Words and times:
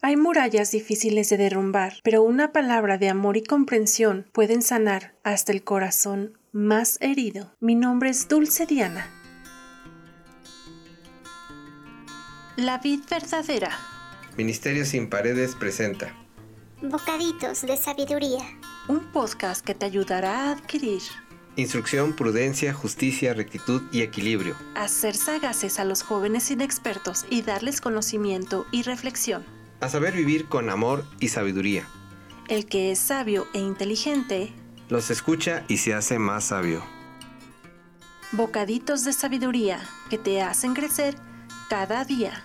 Hay 0.00 0.16
murallas 0.16 0.70
difíciles 0.70 1.28
de 1.28 1.36
derrumbar, 1.36 1.94
pero 2.04 2.22
una 2.22 2.52
palabra 2.52 2.98
de 2.98 3.08
amor 3.08 3.36
y 3.36 3.42
comprensión 3.42 4.26
pueden 4.32 4.62
sanar 4.62 5.16
hasta 5.24 5.50
el 5.50 5.64
corazón 5.64 6.38
más 6.52 6.98
herido. 7.00 7.52
Mi 7.58 7.74
nombre 7.74 8.10
es 8.10 8.28
Dulce 8.28 8.64
Diana. 8.64 9.10
La 12.56 12.78
vid 12.78 13.00
verdadera. 13.10 13.70
Ministerio 14.36 14.84
sin 14.84 15.10
paredes 15.10 15.56
presenta 15.56 16.14
Bocaditos 16.80 17.62
de 17.62 17.76
sabiduría. 17.76 18.44
Un 18.88 19.10
podcast 19.10 19.64
que 19.64 19.74
te 19.74 19.86
ayudará 19.86 20.44
a 20.44 20.52
adquirir 20.52 21.02
instrucción, 21.56 22.14
prudencia, 22.14 22.72
justicia, 22.72 23.34
rectitud 23.34 23.82
y 23.90 24.02
equilibrio. 24.02 24.54
Hacer 24.76 25.16
sagaces 25.16 25.80
a 25.80 25.84
los 25.84 26.04
jóvenes 26.04 26.52
inexpertos 26.52 27.26
y 27.30 27.42
darles 27.42 27.80
conocimiento 27.80 28.64
y 28.70 28.82
reflexión. 28.84 29.57
A 29.80 29.88
saber 29.88 30.14
vivir 30.14 30.48
con 30.48 30.70
amor 30.70 31.04
y 31.20 31.28
sabiduría. 31.28 31.86
El 32.48 32.66
que 32.66 32.90
es 32.90 32.98
sabio 32.98 33.46
e 33.54 33.58
inteligente 33.58 34.52
los 34.88 35.10
escucha 35.10 35.64
y 35.68 35.76
se 35.76 35.94
hace 35.94 36.18
más 36.18 36.44
sabio. 36.44 36.82
Bocaditos 38.32 39.04
de 39.04 39.12
sabiduría 39.12 39.80
que 40.10 40.18
te 40.18 40.42
hacen 40.42 40.74
crecer 40.74 41.14
cada 41.68 42.04
día. 42.04 42.44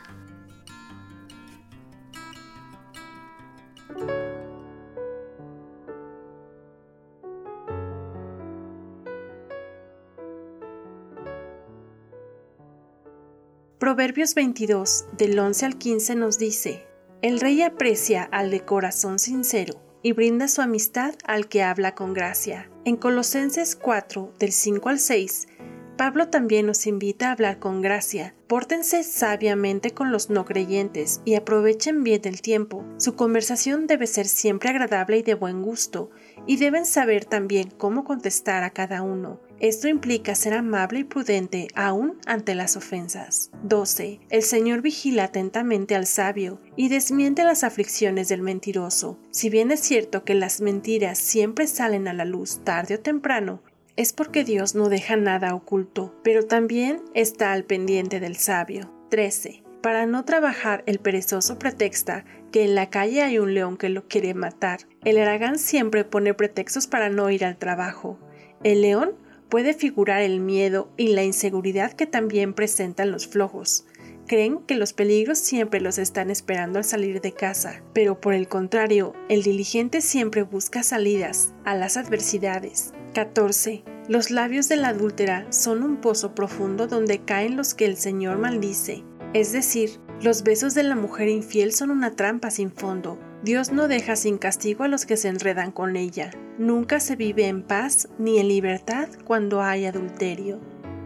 Proverbios 13.79 14.33
22, 14.33 15.05
del 15.17 15.37
11 15.37 15.65
al 15.65 15.77
15 15.77 16.15
nos 16.15 16.37
dice, 16.37 16.87
El 17.23 17.39
rey 17.39 17.61
aprecia 17.61 18.23
al 18.23 18.51
de 18.51 18.65
corazón 18.65 19.17
sincero 19.17 19.75
y 20.01 20.11
brinda 20.11 20.49
su 20.49 20.61
amistad 20.61 21.15
al 21.23 21.47
que 21.47 21.63
habla 21.63 21.95
con 21.95 22.13
gracia. 22.13 22.69
En 22.83 22.97
Colosenses 22.97 23.77
4, 23.77 24.33
del 24.39 24.51
5 24.51 24.89
al 24.89 24.99
6, 24.99 25.47
Pablo 25.95 26.27
también 26.27 26.65
nos 26.65 26.85
invita 26.85 27.29
a 27.29 27.31
hablar 27.31 27.59
con 27.59 27.81
gracia. 27.81 28.35
Pórtense 28.47 29.03
sabiamente 29.03 29.91
con 29.91 30.11
los 30.11 30.29
no 30.29 30.43
creyentes 30.43 31.21
y 31.23 31.35
aprovechen 31.35 32.03
bien 32.03 32.19
el 32.25 32.41
tiempo. 32.41 32.83
Su 32.97 33.15
conversación 33.15 33.87
debe 33.87 34.05
ser 34.05 34.27
siempre 34.27 34.71
agradable 34.71 35.19
y 35.19 35.23
de 35.23 35.35
buen 35.35 35.61
gusto, 35.61 36.09
y 36.45 36.57
deben 36.57 36.85
saber 36.85 37.23
también 37.23 37.69
cómo 37.69 38.03
contestar 38.03 38.63
a 38.63 38.71
cada 38.71 39.01
uno. 39.01 39.39
Esto 39.59 39.87
implica 39.87 40.35
ser 40.35 40.53
amable 40.53 40.99
y 40.99 41.03
prudente 41.03 41.67
aún 41.75 42.17
ante 42.25 42.55
las 42.55 42.75
ofensas. 42.75 43.51
12. 43.63 44.19
El 44.29 44.43
Señor 44.43 44.81
vigila 44.81 45.25
atentamente 45.25 45.95
al 45.95 46.05
sabio 46.05 46.59
y 46.75 46.89
desmiente 46.89 47.43
las 47.43 47.63
aflicciones 47.63 48.27
del 48.27 48.41
mentiroso. 48.41 49.19
Si 49.31 49.49
bien 49.49 49.71
es 49.71 49.79
cierto 49.79 50.23
que 50.23 50.33
las 50.33 50.59
mentiras 50.59 51.17
siempre 51.17 51.67
salen 51.67 52.07
a 52.07 52.13
la 52.13 52.25
luz 52.25 52.61
tarde 52.63 52.95
o 52.95 52.99
temprano, 52.99 53.61
es 53.95 54.11
porque 54.11 54.43
Dios 54.43 54.75
no 54.75 54.89
deja 54.89 55.15
nada 55.15 55.53
oculto, 55.53 56.15
pero 56.23 56.45
también 56.45 57.01
está 57.13 57.53
al 57.53 57.63
pendiente 57.63 58.19
del 58.19 58.37
sabio. 58.37 58.91
13. 59.09 59.63
Para 59.83 60.05
no 60.05 60.25
trabajar, 60.25 60.83
el 60.87 60.99
perezoso 60.99 61.59
pretexta 61.59 62.25
que 62.51 62.63
en 62.63 62.73
la 62.73 62.89
calle 62.89 63.21
hay 63.21 63.37
un 63.37 63.53
león 63.53 63.77
que 63.77 63.89
lo 63.89 64.07
quiere 64.07 64.33
matar. 64.33 64.87
El 65.03 65.17
aragán 65.17 65.59
siempre 65.59 66.05
pone 66.05 66.33
pretextos 66.33 66.87
para 66.87 67.09
no 67.09 67.29
ir 67.29 67.43
al 67.45 67.57
trabajo. 67.57 68.17
El 68.63 68.81
león 68.81 69.11
puede 69.53 69.75
figurar 69.75 70.23
el 70.23 70.39
miedo 70.39 70.89
y 70.97 71.09
la 71.09 71.23
inseguridad 71.23 71.93
que 71.93 72.07
también 72.07 72.55
presentan 72.55 73.11
los 73.11 73.27
flojos. 73.27 73.85
Creen 74.25 74.57
que 74.65 74.73
los 74.73 74.93
peligros 74.93 75.37
siempre 75.37 75.79
los 75.79 75.99
están 75.99 76.31
esperando 76.31 76.79
al 76.79 76.85
salir 76.85 77.21
de 77.21 77.33
casa, 77.33 77.83
pero 77.93 78.19
por 78.19 78.33
el 78.33 78.47
contrario, 78.47 79.13
el 79.29 79.43
diligente 79.43 80.01
siempre 80.01 80.41
busca 80.41 80.81
salidas 80.81 81.53
a 81.65 81.75
las 81.75 81.97
adversidades. 81.97 82.93
14. 83.13 83.83
Los 84.07 84.31
labios 84.31 84.69
de 84.69 84.77
la 84.77 84.87
adúltera 84.87 85.45
son 85.51 85.83
un 85.83 85.97
pozo 85.97 86.33
profundo 86.33 86.87
donde 86.87 87.19
caen 87.19 87.55
los 87.55 87.75
que 87.75 87.85
el 87.85 87.97
Señor 87.97 88.39
maldice. 88.39 89.03
Es 89.35 89.51
decir, 89.51 89.99
los 90.19 90.41
besos 90.41 90.73
de 90.73 90.81
la 90.81 90.95
mujer 90.95 91.27
infiel 91.27 91.73
son 91.73 91.91
una 91.91 92.15
trampa 92.15 92.49
sin 92.49 92.71
fondo. 92.71 93.19
Dios 93.43 93.71
no 93.71 93.87
deja 93.87 94.15
sin 94.15 94.39
castigo 94.39 94.83
a 94.83 94.87
los 94.87 95.05
que 95.05 95.15
se 95.15 95.27
enredan 95.27 95.71
con 95.71 95.95
ella. 95.95 96.31
Nunca 96.59 96.99
se 96.99 97.15
vive 97.15 97.47
en 97.47 97.63
paz 97.63 98.09
ni 98.19 98.37
en 98.37 98.47
libertad 98.47 99.07
cuando 99.25 99.61
hay 99.63 99.85
adulterio. 99.85 100.59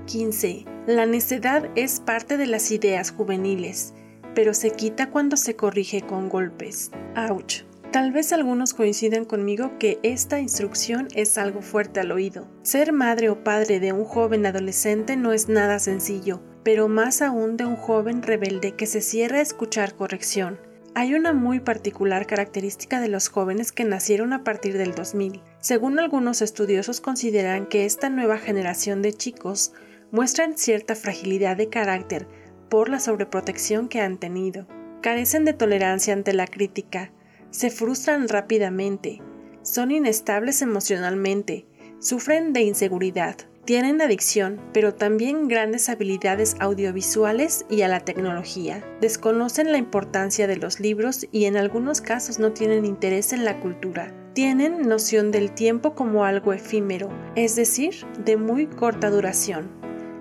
15. 0.05 0.65
La 0.87 1.05
necedad 1.05 1.69
es 1.75 2.01
parte 2.01 2.35
de 2.35 2.47
las 2.47 2.69
ideas 2.69 3.11
juveniles, 3.11 3.93
pero 4.35 4.53
se 4.53 4.71
quita 4.71 5.09
cuando 5.09 5.37
se 5.37 5.55
corrige 5.55 6.01
con 6.01 6.27
golpes. 6.27 6.91
Ouch. 7.15 7.63
Tal 7.91 8.11
vez 8.11 8.33
algunos 8.33 8.73
coincidan 8.73 9.23
conmigo 9.23 9.77
que 9.79 9.99
esta 10.03 10.41
instrucción 10.41 11.07
es 11.15 11.37
algo 11.37 11.61
fuerte 11.61 12.01
al 12.01 12.11
oído. 12.11 12.49
Ser 12.61 12.91
madre 12.91 13.29
o 13.29 13.45
padre 13.45 13.79
de 13.79 13.93
un 13.93 14.03
joven 14.03 14.45
adolescente 14.45 15.15
no 15.15 15.31
es 15.31 15.47
nada 15.47 15.79
sencillo, 15.79 16.41
pero 16.63 16.89
más 16.89 17.21
aún 17.21 17.55
de 17.55 17.65
un 17.65 17.77
joven 17.77 18.21
rebelde 18.21 18.73
que 18.73 18.85
se 18.85 18.99
cierra 18.99 19.37
a 19.37 19.41
escuchar 19.41 19.95
corrección. 19.95 20.59
Hay 20.95 21.13
una 21.13 21.33
muy 21.33 21.59
particular 21.59 22.25
característica 22.25 22.99
de 22.99 23.07
los 23.07 23.29
jóvenes 23.29 23.71
que 23.71 23.83
nacieron 23.83 24.33
a 24.33 24.43
partir 24.43 24.77
del 24.77 24.95
2000. 24.95 25.41
Según 25.59 25.99
algunos 25.99 26.41
estudiosos 26.41 27.01
consideran 27.01 27.67
que 27.67 27.85
esta 27.85 28.09
nueva 28.09 28.37
generación 28.37 29.01
de 29.01 29.13
chicos 29.13 29.73
muestran 30.11 30.57
cierta 30.57 30.95
fragilidad 30.95 31.57
de 31.57 31.69
carácter 31.69 32.27
por 32.69 32.89
la 32.89 32.99
sobreprotección 32.99 33.87
que 33.89 34.01
han 34.01 34.17
tenido. 34.17 34.67
Carecen 35.01 35.45
de 35.45 35.53
tolerancia 35.53 36.13
ante 36.13 36.33
la 36.33 36.47
crítica, 36.47 37.11
se 37.51 37.69
frustran 37.69 38.27
rápidamente, 38.27 39.21
son 39.61 39.91
inestables 39.91 40.61
emocionalmente, 40.61 41.65
sufren 41.99 42.53
de 42.53 42.61
inseguridad, 42.61 43.37
tienen 43.67 44.01
adicción, 44.01 44.59
pero 44.73 44.95
también 44.95 45.47
grandes 45.47 45.89
habilidades 45.89 46.55
audiovisuales 46.59 47.67
y 47.69 47.83
a 47.83 47.87
la 47.87 47.99
tecnología. 47.99 48.83
Desconocen 48.99 49.71
la 49.71 49.77
importancia 49.77 50.47
de 50.47 50.57
los 50.57 50.79
libros 50.79 51.27
y 51.31 51.45
en 51.45 51.55
algunos 51.55 52.01
casos 52.01 52.39
no 52.39 52.53
tienen 52.53 52.83
interés 52.83 53.31
en 53.31 53.45
la 53.45 53.59
cultura. 53.59 54.11
Tienen 54.33 54.87
noción 54.87 55.29
del 55.29 55.51
tiempo 55.51 55.93
como 55.93 56.25
algo 56.25 56.53
efímero, 56.53 57.09
es 57.35 57.55
decir, 57.55 57.93
de 58.25 58.37
muy 58.37 58.65
corta 58.65 59.11
duración. 59.11 59.69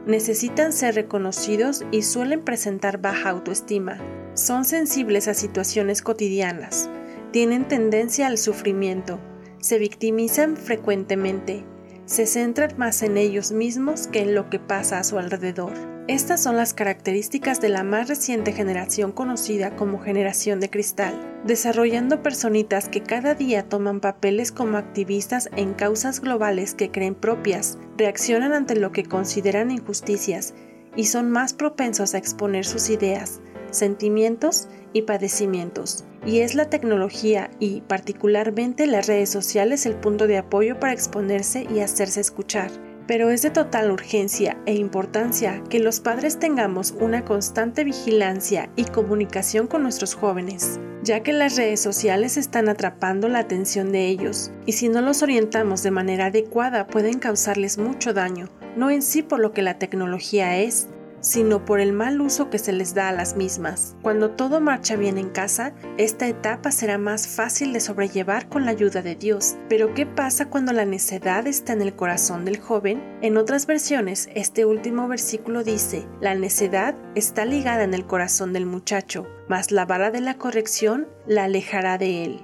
Necesitan 0.07 0.75
ser 0.75 0.95
reconocidos 0.95 1.87
y 1.91 2.03
suelen 2.03 2.45
presentar 2.45 3.01
baja 3.01 3.31
autoestima. 3.31 3.99
Son 4.35 4.67
sensibles 4.67 5.29
a 5.29 5.35
situaciones 5.35 6.03
cotidianas 6.03 6.91
tienen 7.37 7.69
tendencia 7.69 8.29
al 8.29 8.39
sufrimiento, 8.39 9.19
se 9.59 9.79
victimizan 9.79 10.57
frecuentemente, 10.57 11.67
se 12.07 12.27
centran 12.27 12.79
más 12.79 13.03
en 13.03 13.17
ellos 13.17 13.53
mismos 13.53 14.07
que 14.07 14.23
en 14.23 14.35
lo 14.35 14.49
que 14.49 14.59
pasa 14.59 14.99
a 14.99 15.05
su 15.05 15.19
alrededor. 15.19 15.73
Estas 16.09 16.41
son 16.41 16.57
las 16.57 16.73
características 16.73 17.61
de 17.61 17.69
la 17.69 17.83
más 17.83 18.09
reciente 18.09 18.53
generación 18.53 19.11
conocida 19.11 19.75
como 19.75 19.99
generación 19.99 20.61
de 20.61 20.71
cristal, 20.71 21.41
desarrollando 21.45 22.23
personitas 22.23 22.89
que 22.89 23.03
cada 23.03 23.35
día 23.35 23.69
toman 23.69 23.99
papeles 23.99 24.53
como 24.53 24.77
activistas 24.79 25.51
en 25.57 25.75
causas 25.75 26.21
globales 26.21 26.75
que 26.75 26.93
creen 26.93 27.17
propias, 27.17 27.77
reaccionan 27.99 28.53
ante 28.53 28.77
lo 28.77 28.93
que 28.93 29.03
consideran 29.03 29.73
injusticias 29.73 30.55
y 30.95 31.07
son 31.07 31.29
más 31.29 31.55
propensos 31.55 32.15
a 32.15 32.19
exponer 32.19 32.65
sus 32.65 32.89
ideas, 32.89 33.41
sentimientos 33.73 34.69
y 34.93 35.03
padecimientos. 35.03 36.05
Y 36.27 36.41
es 36.41 36.57
la 36.57 36.69
tecnología 36.69 37.51
y 37.61 37.83
particularmente 37.83 38.89
las 38.89 39.07
redes 39.07 39.31
sociales 39.31 39.87
el 39.87 39.95
punto 39.95 40.27
de 40.27 40.39
apoyo 40.39 40.81
para 40.81 40.93
exponerse 40.93 41.67
y 41.73 41.79
hacerse 41.81 42.21
escuchar. 42.21 42.71
Pero 43.07 43.31
es 43.31 43.43
de 43.43 43.51
total 43.51 43.93
urgencia 43.93 44.59
e 44.67 44.75
importancia 44.75 45.63
que 45.71 45.79
los 45.79 46.01
padres 46.01 46.41
tengamos 46.41 46.93
una 46.99 47.25
constante 47.25 47.85
vigilancia 47.85 48.69
y 48.75 48.85
comunicación 48.85 49.69
con 49.69 49.85
nuestros 49.85 50.17
jóvenes, 50.17 50.81
ya 51.05 51.23
que 51.23 51.33
las 51.33 51.57
redes 51.57 51.79
sociales 51.79 52.37
están 52.37 52.69
atrapando 52.69 53.29
la 53.29 53.39
atención 53.39 53.93
de 53.93 54.09
ellos, 54.09 54.51
y 54.67 54.73
si 54.73 54.89
no 54.89 55.03
los 55.03 55.23
orientamos 55.23 55.85
de 55.85 55.93
manera 55.93 56.27
adecuada 56.27 56.89
pueden 56.89 57.21
causarles 57.21 57.79
mucho 57.79 58.13
daño, 58.13 58.49
no 58.77 58.91
en 58.91 59.03
sí 59.03 59.23
por 59.23 59.39
lo 59.39 59.53
que 59.53 59.63
la 59.63 59.79
tecnología 59.79 60.57
es, 60.57 60.89
sino 61.27 61.65
por 61.65 61.81
el 61.81 61.93
mal 61.93 62.21
uso 62.21 62.51
que 62.51 62.59
se 62.61 62.73
les 62.73 62.95
da 62.95 63.09
a 63.09 63.13
las 63.13 63.35
mismas. 63.35 63.97
Cuando 64.01 64.31
todo 64.31 64.61
marcha 64.61 64.95
bien 64.95 65.19
en 65.19 65.29
casa, 65.29 65.75
esta 65.99 66.29
etapa 66.29 66.71
será 66.71 66.99
más 66.99 67.27
fácil 67.27 67.73
de 67.73 67.81
sobrellevar 67.81 68.49
con 68.49 68.65
la 68.65 68.71
ayuda 68.71 69.03
de 69.03 69.17
Dios. 69.17 69.57
Pero 69.69 69.93
¿qué 69.93 70.07
pasa 70.07 70.49
cuando 70.49 70.73
la 70.73 70.85
necedad 70.85 71.49
está 71.49 71.73
en 71.73 71.83
el 71.83 71.97
corazón 71.97 72.45
del 72.45 72.61
joven? 72.61 73.03
En 73.23 73.37
otras 73.39 73.67
versiones, 73.67 74.29
este 74.37 74.65
último 74.67 75.09
versículo 75.09 75.65
dice, 75.65 76.07
la 76.21 76.37
necedad 76.37 76.95
está 77.17 77.45
ligada 77.45 77.83
en 77.83 77.95
el 77.95 78.07
corazón 78.07 78.53
del 78.53 78.67
muchacho, 78.67 79.27
mas 79.49 79.73
la 79.73 79.85
vara 79.85 80.13
de 80.13 80.21
la 80.21 80.35
corrección 80.35 81.09
la 81.27 81.45
alejará 81.45 81.99
de 81.99 82.23
él. 82.23 82.41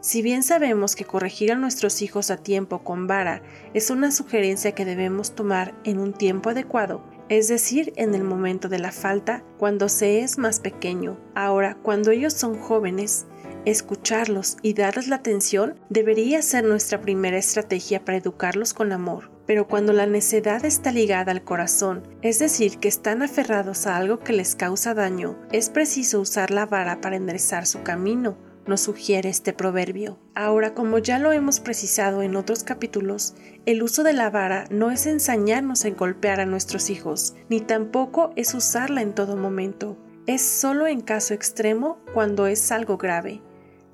Si 0.00 0.22
bien 0.22 0.42
sabemos 0.42 0.96
que 0.96 1.04
corregir 1.04 1.52
a 1.52 1.56
nuestros 1.56 2.00
hijos 2.00 2.30
a 2.30 2.38
tiempo 2.38 2.78
con 2.84 3.06
vara 3.06 3.42
es 3.74 3.90
una 3.90 4.12
sugerencia 4.12 4.72
que 4.72 4.86
debemos 4.86 5.34
tomar 5.34 5.74
en 5.84 5.98
un 5.98 6.14
tiempo 6.14 6.48
adecuado, 6.50 7.02
es 7.28 7.48
decir, 7.48 7.92
en 7.96 8.14
el 8.14 8.24
momento 8.24 8.68
de 8.68 8.78
la 8.78 8.92
falta, 8.92 9.44
cuando 9.58 9.88
se 9.88 10.20
es 10.20 10.38
más 10.38 10.60
pequeño. 10.60 11.18
Ahora, 11.34 11.76
cuando 11.82 12.10
ellos 12.10 12.32
son 12.32 12.58
jóvenes, 12.58 13.26
escucharlos 13.64 14.56
y 14.62 14.74
darles 14.74 15.08
la 15.08 15.16
atención 15.16 15.78
debería 15.90 16.40
ser 16.42 16.64
nuestra 16.64 17.00
primera 17.00 17.36
estrategia 17.36 18.04
para 18.04 18.18
educarlos 18.18 18.72
con 18.72 18.92
amor. 18.92 19.30
Pero 19.46 19.66
cuando 19.66 19.92
la 19.92 20.06
necedad 20.06 20.64
está 20.64 20.92
ligada 20.92 21.32
al 21.32 21.42
corazón, 21.42 22.02
es 22.22 22.38
decir, 22.38 22.78
que 22.78 22.88
están 22.88 23.22
aferrados 23.22 23.86
a 23.86 23.96
algo 23.96 24.18
que 24.18 24.32
les 24.32 24.54
causa 24.54 24.94
daño, 24.94 25.38
es 25.52 25.70
preciso 25.70 26.20
usar 26.20 26.50
la 26.50 26.66
vara 26.66 27.00
para 27.00 27.16
enderezar 27.16 27.66
su 27.66 27.82
camino, 27.82 28.36
nos 28.68 28.82
sugiere 28.82 29.28
este 29.28 29.52
proverbio. 29.52 30.18
Ahora, 30.34 30.74
como 30.74 30.98
ya 30.98 31.18
lo 31.18 31.32
hemos 31.32 31.58
precisado 31.58 32.22
en 32.22 32.36
otros 32.36 32.62
capítulos, 32.62 33.34
el 33.66 33.82
uso 33.82 34.04
de 34.04 34.12
la 34.12 34.30
vara 34.30 34.66
no 34.70 34.90
es 34.90 35.06
ensañarnos 35.06 35.84
en 35.84 35.96
golpear 35.96 36.38
a 36.38 36.46
nuestros 36.46 36.90
hijos, 36.90 37.34
ni 37.48 37.60
tampoco 37.60 38.32
es 38.36 38.54
usarla 38.54 39.02
en 39.02 39.14
todo 39.14 39.36
momento. 39.36 39.96
Es 40.26 40.42
solo 40.42 40.86
en 40.86 41.00
caso 41.00 41.34
extremo 41.34 41.98
cuando 42.14 42.46
es 42.46 42.70
algo 42.70 42.98
grave. 42.98 43.40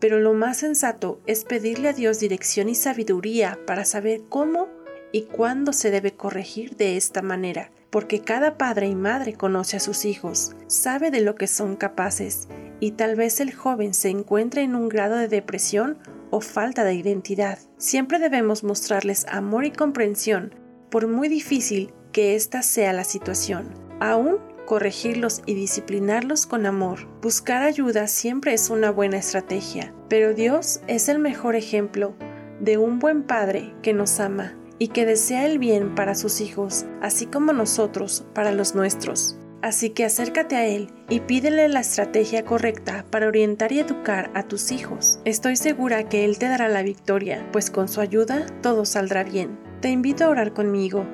Pero 0.01 0.19
lo 0.19 0.35
más 0.35 0.59
sensato 0.59 1.21
es 1.27 1.45
pedirle 1.45 1.89
a 1.89 1.93
Dios 1.93 2.19
dirección 2.19 2.69
y 2.69 2.75
sabiduría 2.75 3.59
para 3.67 3.85
saber 3.85 4.23
cómo 4.29 4.69
y 5.13 5.23
cuándo 5.23 5.73
se 5.73 5.93
debe 5.93 6.13
corregir 6.13 6.77
de 6.77 6.97
esta 6.97 7.23
manera, 7.23 7.71
porque 7.91 8.23
cada 8.23 8.59
padre 8.59 8.89
y 8.89 8.97
madre 8.97 9.35
conoce 9.35 9.77
a 9.77 9.81
sus 9.81 10.05
hijos, 10.05 10.57
sabe 10.67 11.13
de 11.13 11.21
lo 11.21 11.37
que 11.37 11.47
son 11.47 11.77
capaces, 11.77 12.49
y 12.81 12.93
tal 12.93 13.17
vez 13.17 13.41
el 13.41 13.55
joven 13.55 13.95
se 13.95 14.09
encuentre 14.09 14.63
en 14.63 14.75
un 14.75 14.89
grado 14.89 15.17
de 15.17 15.29
depresión 15.29 15.99
o 16.31 16.41
falta 16.41 16.85
de 16.85 16.95
identidad. 16.95 17.59
Siempre 17.79 18.19
debemos 18.19 18.65
mostrarles 18.65 19.27
amor 19.29 19.65
y 19.65 19.71
comprensión, 19.71 20.55
por 20.91 21.07
muy 21.09 21.29
difícil 21.29 21.93
que 22.13 22.35
ésta 22.35 22.63
sea 22.63 22.93
la 22.93 23.05
situación. 23.05 23.69
Aún 24.01 24.39
corregirlos 24.65 25.43
y 25.47 25.55
disciplinarlos 25.55 26.47
con 26.47 26.67
amor. 26.67 27.07
Buscar 27.21 27.63
ayuda 27.63 28.07
siempre 28.07 28.55
es 28.55 28.71
una 28.71 28.91
buena 28.91 29.19
estrategia, 29.19 29.95
pero 30.09 30.35
Dios 30.35 30.81
es 30.87 31.09
el 31.09 31.19
mejor 31.19 31.55
ejemplo 31.55 32.15
de 32.61 32.79
un 32.79 32.99
buen 32.99 33.25
padre 33.25 33.75
que 33.83 33.93
nos 33.93 34.21
ama 34.21 34.55
y 34.79 34.89
que 34.89 35.07
desea 35.07 35.47
el 35.47 35.59
bien 35.59 35.95
para 35.95 36.15
sus 36.15 36.41
hijos, 36.41 36.87
así 37.01 37.27
como 37.27 37.53
nosotros 37.53 38.25
para 38.35 38.53
los 38.53 38.75
nuestros. 38.75 39.39
Así 39.65 39.89
que 39.89 40.05
acércate 40.05 40.57
a 40.57 40.67
Él 40.67 40.91
y 41.09 41.21
pídele 41.21 41.71
la 41.71 41.81
estrategia 41.81 42.45
correcta 42.45 43.07
para 43.09 43.29
orientar 43.29 43.73
y 43.73 43.79
educar 43.79 44.31
a 44.35 44.43
tus 44.43 44.71
hijos. 44.71 45.21
Estoy 45.25 45.57
segura 45.57 46.07
que 46.07 46.27
Él 46.27 46.37
te 46.37 46.49
dará 46.49 46.69
la 46.69 46.83
victoria, 46.83 47.49
pues 47.51 47.71
con 47.71 47.89
su 47.89 48.03
ayuda 48.03 48.45
todo 48.61 48.85
saldrá 48.85 49.25
bien. 49.25 49.59
Te 49.81 49.89
invito 49.89 50.25
a 50.25 50.29
orar 50.29 50.53
conmigo. 50.53 51.07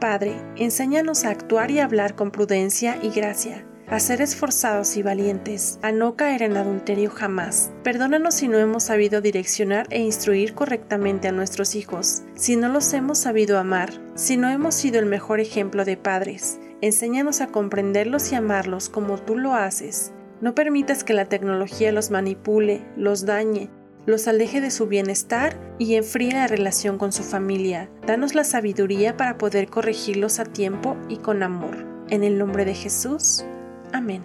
Padre, 0.00 0.34
enséñanos 0.56 1.24
a 1.24 1.30
actuar 1.30 1.70
y 1.70 1.78
hablar 1.78 2.14
con 2.14 2.30
prudencia 2.30 2.98
y 3.00 3.08
gracia 3.08 3.64
a 3.86 4.00
ser 4.00 4.22
esforzados 4.22 4.96
y 4.96 5.02
valientes, 5.02 5.78
a 5.82 5.92
no 5.92 6.16
caer 6.16 6.42
en 6.42 6.56
adulterio 6.56 7.10
jamás. 7.10 7.70
Perdónanos 7.82 8.34
si 8.34 8.48
no 8.48 8.58
hemos 8.58 8.84
sabido 8.84 9.20
direccionar 9.20 9.86
e 9.90 10.00
instruir 10.00 10.54
correctamente 10.54 11.28
a 11.28 11.32
nuestros 11.32 11.74
hijos, 11.74 12.22
si 12.34 12.56
no 12.56 12.68
los 12.68 12.92
hemos 12.92 13.18
sabido 13.18 13.58
amar, 13.58 13.92
si 14.14 14.36
no 14.36 14.48
hemos 14.48 14.74
sido 14.74 14.98
el 14.98 15.06
mejor 15.06 15.40
ejemplo 15.40 15.84
de 15.84 15.96
padres. 15.96 16.58
Enséñanos 16.84 17.40
a 17.40 17.46
comprenderlos 17.46 18.30
y 18.30 18.34
amarlos 18.34 18.90
como 18.90 19.16
tú 19.16 19.38
lo 19.38 19.54
haces. 19.54 20.12
No 20.42 20.54
permitas 20.54 21.02
que 21.02 21.14
la 21.14 21.24
tecnología 21.24 21.92
los 21.92 22.10
manipule, 22.10 22.82
los 22.94 23.24
dañe, 23.24 23.70
los 24.04 24.28
aleje 24.28 24.60
de 24.60 24.70
su 24.70 24.86
bienestar 24.86 25.58
y 25.78 25.94
enfríe 25.94 26.32
la 26.32 26.46
relación 26.46 26.98
con 26.98 27.10
su 27.10 27.22
familia. 27.22 27.88
Danos 28.06 28.34
la 28.34 28.44
sabiduría 28.44 29.16
para 29.16 29.38
poder 29.38 29.68
corregirlos 29.68 30.38
a 30.38 30.44
tiempo 30.44 30.94
y 31.08 31.16
con 31.16 31.42
amor. 31.42 31.86
En 32.10 32.22
el 32.22 32.36
nombre 32.36 32.66
de 32.66 32.74
Jesús. 32.74 33.46
Amén. 33.94 34.22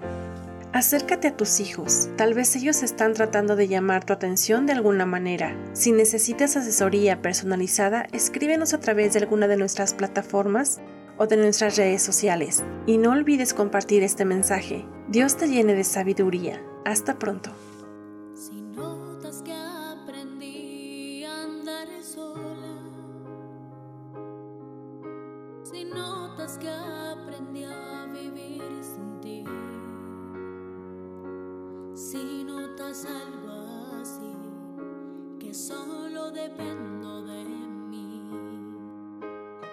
Acércate 0.74 1.30
a 1.30 1.38
tus 1.38 1.62
hijos, 1.62 2.10
tal 2.18 2.34
vez 2.34 2.58
ellos 2.58 2.84
están 2.84 3.14
tratando 3.14 3.56
de 3.56 3.70
llamar 3.70 4.04
tu 4.04 4.12
atención 4.12 4.66
de 4.66 4.74
alguna 4.74 5.06
manera. 5.06 5.56
Si 5.72 5.94
necesitas 5.94 6.58
asesoría 6.58 7.22
personalizada, 7.22 8.06
escríbenos 8.12 8.74
a 8.74 8.82
través 8.82 9.14
de 9.14 9.20
alguna 9.20 9.48
de 9.48 9.56
nuestras 9.56 9.94
plataformas 9.94 10.82
o 11.20 11.28
de 11.28 11.38
nuestras 11.38 11.78
redes 11.78 12.02
sociales. 12.02 12.64
Y 12.88 12.98
no 12.98 13.12
olvides 13.12 13.54
compartir 13.54 14.02
este 14.02 14.26
mensaje. 14.26 14.88
Dios 15.08 15.38
te 15.38 15.48
llene 15.48 15.76
de 15.76 15.84
sabiduría. 15.84 16.64
Hasta 16.86 17.20
pronto. 17.20 17.52
Si 18.34 18.62
notas 18.62 19.44
que 19.44 19.54
aprendí 19.54 21.24
a 21.26 21.44
andar 21.44 21.88
sola, 22.02 22.82
si 25.62 25.86
notas 25.86 26.58
que 26.58 26.70
aprendí 26.70 27.66
a 27.66 28.08
vivir 28.12 28.70
Si 32.12 32.44
notas 32.46 33.06
algo 33.06 34.02
así, 34.02 34.34
que 35.38 35.54
solo 35.54 36.32
dependo 36.32 37.22
de 37.24 37.44
mí. 37.44 38.24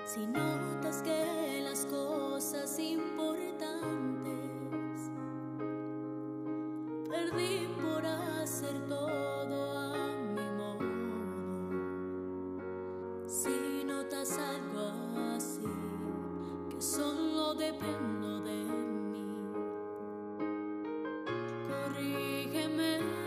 Si 0.05 0.27
no 0.27 0.46
perdí 7.17 7.69
por 7.81 8.05
hacer 8.05 8.79
todo 8.87 9.79
a 9.79 10.09
mi 10.35 10.49
modo. 10.61 10.89
Si 13.27 13.85
notas 13.85 14.39
algo 14.39 14.93
así, 15.35 15.67
que 16.71 16.81
solo 16.81 17.55
dependo 17.55 18.41
de 18.41 18.65
mí, 19.13 19.29
corrígeme. 21.69 23.26